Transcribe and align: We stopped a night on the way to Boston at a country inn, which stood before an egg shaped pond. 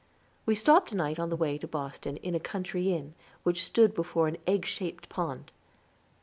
We 0.47 0.55
stopped 0.55 0.91
a 0.91 0.95
night 0.95 1.19
on 1.19 1.29
the 1.29 1.35
way 1.35 1.59
to 1.59 1.67
Boston 1.67 2.17
at 2.25 2.33
a 2.33 2.39
country 2.39 2.91
inn, 2.91 3.13
which 3.43 3.63
stood 3.63 3.93
before 3.93 4.27
an 4.27 4.37
egg 4.47 4.65
shaped 4.65 5.09
pond. 5.09 5.51